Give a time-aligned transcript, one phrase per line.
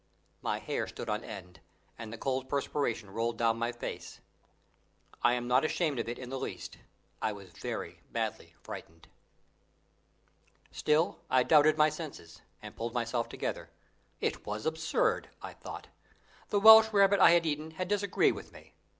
[0.41, 1.59] My hair stood on end,
[1.95, 4.19] and the cold perspiration rolled down my face.
[5.21, 6.79] I am not ashamed of it in the least:
[7.21, 9.07] I was very badly frightened.
[10.71, 13.69] Still I doubted my senses, and pulled myself together.
[14.19, 15.85] It was absurd, I thought.
[16.49, 18.73] The Welsh rarebit I had eaten had disagreed with me.